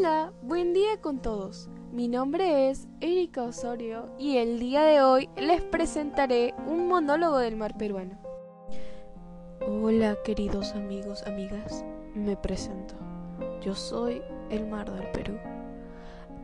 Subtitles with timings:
[0.00, 1.68] Hola, buen día con todos.
[1.92, 7.56] Mi nombre es Erika Osorio y el día de hoy les presentaré un monólogo del
[7.56, 8.18] mar peruano.
[9.60, 11.84] Hola queridos amigos, amigas,
[12.14, 12.94] me presento.
[13.60, 15.34] Yo soy el mar del Perú.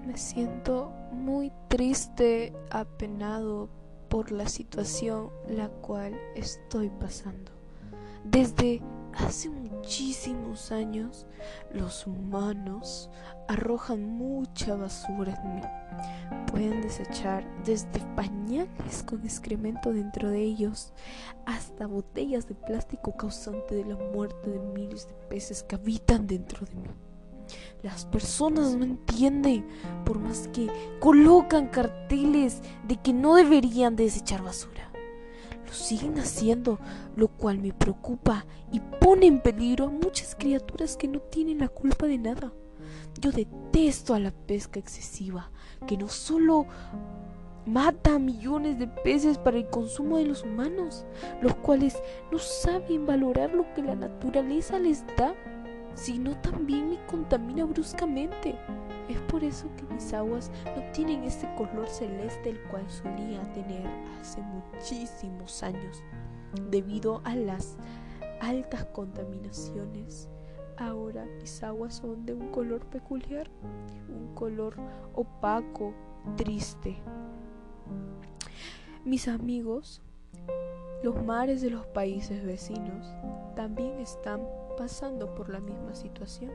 [0.06, 3.70] Me siento muy triste, apenado
[4.10, 7.52] por la situación la cual estoy pasando.
[8.22, 8.82] Desde
[9.18, 11.26] hace muchísimos años,
[11.72, 13.10] los humanos
[13.48, 15.62] arrojan mucha basura en mí.
[16.46, 20.92] Pueden desechar desde pañales con excremento dentro de ellos
[21.44, 26.66] hasta botellas de plástico causante de la muerte de miles de peces que habitan dentro
[26.66, 26.88] de mí.
[27.82, 29.66] Las personas no entienden,
[30.04, 34.85] por más que colocan carteles de que no deberían desechar basura
[35.76, 36.78] siguen haciendo,
[37.16, 41.68] lo cual me preocupa y pone en peligro a muchas criaturas que no tienen la
[41.68, 42.52] culpa de nada.
[43.20, 45.50] Yo detesto a la pesca excesiva,
[45.86, 46.66] que no solo
[47.66, 51.04] mata a millones de peces para el consumo de los humanos,
[51.42, 55.34] los cuales no saben valorar lo que la naturaleza les da,
[55.94, 58.54] sino también me contamina bruscamente.
[59.08, 63.86] Es por eso que mis aguas no tienen ese color celeste el cual solía tener
[64.20, 66.02] hace muchísimos años.
[66.70, 67.76] Debido a las
[68.40, 70.28] altas contaminaciones,
[70.76, 73.48] ahora mis aguas son de un color peculiar,
[74.08, 74.74] un color
[75.14, 75.94] opaco,
[76.36, 76.96] triste.
[79.04, 80.02] Mis amigos,
[81.04, 83.06] los mares de los países vecinos
[83.54, 84.40] también están
[84.76, 86.50] pasando por la misma situación.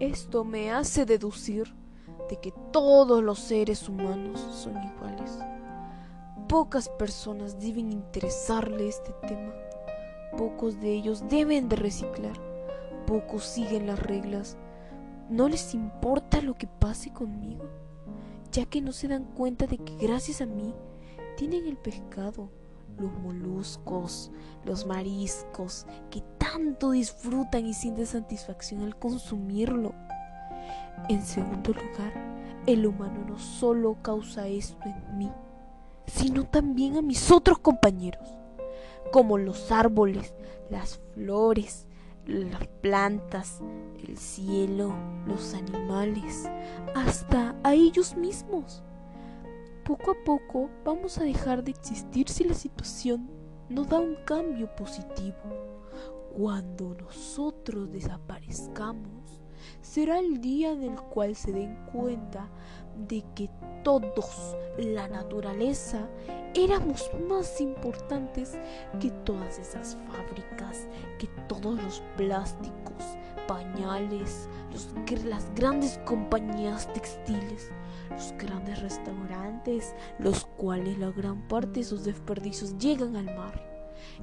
[0.00, 1.74] Esto me hace deducir
[2.30, 5.38] de que todos los seres humanos son iguales.
[6.48, 9.52] Pocas personas deben interesarle este tema.
[10.36, 12.38] Pocos de ellos deben de reciclar.
[13.08, 14.56] Pocos siguen las reglas.
[15.30, 17.64] No les importa lo que pase conmigo,
[18.52, 20.76] ya que no se dan cuenta de que gracias a mí
[21.36, 22.50] tienen el pescado,
[22.96, 24.30] los moluscos,
[24.64, 26.22] los mariscos, que
[26.52, 29.94] tanto disfrutan y sienten satisfacción al consumirlo.
[31.08, 32.12] En segundo lugar,
[32.66, 35.32] el humano no solo causa esto en mí,
[36.06, 38.28] sino también a mis otros compañeros,
[39.12, 40.34] como los árboles,
[40.70, 41.86] las flores,
[42.26, 43.60] las plantas,
[44.06, 44.94] el cielo,
[45.26, 46.48] los animales,
[46.94, 48.82] hasta a ellos mismos
[49.88, 53.30] poco a poco vamos a dejar de existir si la situación
[53.70, 55.77] no da un cambio positivo.
[56.38, 59.40] Cuando nosotros desaparezcamos,
[59.80, 62.48] será el día en el cual se den cuenta
[63.08, 63.50] de que
[63.82, 66.08] todos, la naturaleza,
[66.54, 68.56] éramos más importantes
[69.00, 70.86] que todas esas fábricas,
[71.18, 73.02] que todos los plásticos,
[73.48, 74.48] pañales,
[75.24, 77.72] las grandes compañías textiles,
[78.10, 83.60] los grandes restaurantes, los cuales la gran parte de sus desperdicios llegan al mar.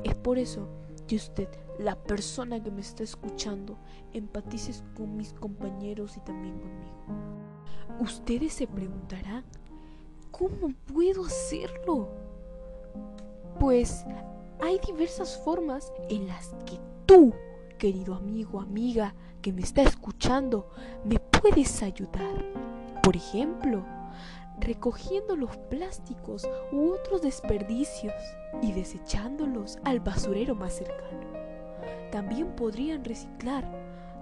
[0.05, 0.69] Es por eso
[1.07, 1.49] que usted,
[1.79, 3.77] la persona que me está escuchando,
[4.13, 6.95] empatices con mis compañeros y también conmigo.
[7.99, 9.43] Ustedes se preguntarán,
[10.31, 12.09] ¿cómo puedo hacerlo?
[13.59, 14.05] Pues
[14.61, 17.33] hay diversas formas en las que tú,
[17.77, 20.69] querido amigo, amiga, que me está escuchando,
[21.03, 22.43] me puedes ayudar.
[23.03, 23.85] Por ejemplo,
[24.59, 28.13] recogiendo los plásticos u otros desperdicios
[28.61, 31.34] y desechándolos al basurero más cercano.
[32.15, 33.69] También podrían reciclar,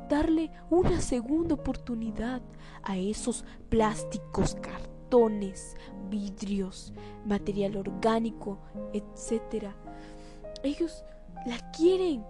[0.09, 2.42] darle una segunda oportunidad
[2.81, 5.78] a esos plásticos, cartones,
[6.09, 6.92] vidrios,
[7.24, 8.58] material orgánico,
[8.94, 9.68] etc.
[10.64, 11.06] Ellos
[11.46, 12.26] la quieren,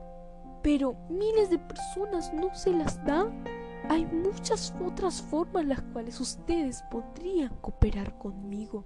[0.62, 3.45] pero miles de personas no se las dan.
[3.88, 8.84] Hay muchas otras formas en las cuales ustedes podrían cooperar conmigo.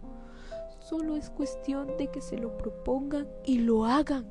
[0.78, 4.28] Solo es cuestión de que se lo propongan y lo hagan.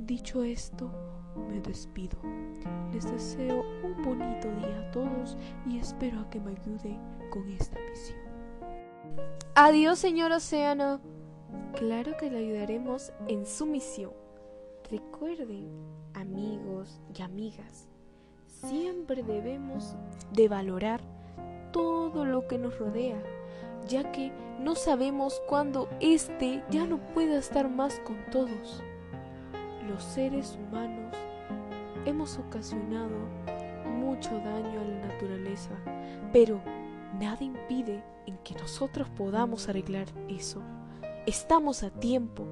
[0.00, 2.18] Dicho esto, me despido.
[2.92, 7.00] Les deseo un bonito día a todos y espero a que me ayuden
[7.30, 8.18] con esta misión.
[9.54, 11.00] Adiós, señor Océano.
[11.74, 14.12] Claro que le ayudaremos en su misión.
[14.90, 15.68] Recuerden,
[16.14, 17.88] amigos y amigas,
[18.46, 19.94] siempre debemos
[20.32, 21.00] de valorar
[21.72, 23.22] todo lo que nos rodea,
[23.88, 28.82] ya que no sabemos cuándo éste ya no pueda estar más con todos
[29.90, 31.14] los seres humanos
[32.06, 33.16] hemos ocasionado
[33.98, 35.70] mucho daño a la naturaleza,
[36.32, 36.60] pero
[37.18, 40.62] nada impide en que nosotros podamos arreglar eso.
[41.26, 42.46] Estamos a tiempo.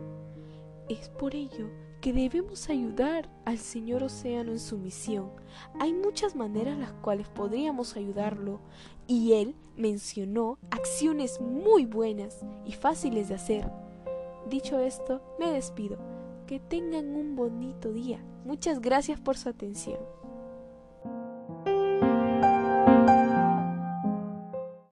[0.88, 1.70] Es por ello
[2.00, 5.31] que debemos ayudar al señor Océano en su misión.
[5.79, 8.61] Hay muchas maneras las cuales podríamos ayudarlo
[9.06, 13.70] y él mencionó acciones muy buenas y fáciles de hacer.
[14.49, 15.99] Dicho esto, me despido.
[16.49, 18.25] Que tengan un bonito día.
[18.47, 19.99] Muchas gracias por su atención.